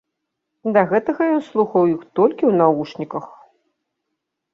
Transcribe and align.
Да 0.77 0.81
гэтага 0.93 1.27
ён 1.35 1.43
слухаў 1.49 1.83
іх 1.95 2.01
толькі 2.19 2.43
ў 2.47 2.53
навушніках! 2.63 3.25